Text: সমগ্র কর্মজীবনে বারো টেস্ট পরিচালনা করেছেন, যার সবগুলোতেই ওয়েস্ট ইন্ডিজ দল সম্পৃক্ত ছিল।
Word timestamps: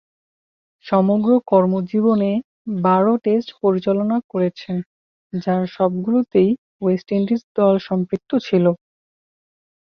সমগ্র 0.85 1.29
কর্মজীবনে 1.47 2.31
বারো 2.85 3.13
টেস্ট 3.25 3.49
পরিচালনা 3.61 4.17
করেছেন, 4.31 4.75
যার 5.33 5.61
সবগুলোতেই 5.75 6.49
ওয়েস্ট 6.81 7.07
ইন্ডিজ 7.17 7.41
দল 7.57 7.75
সম্পৃক্ত 7.87 8.31
ছিল। 8.47 8.65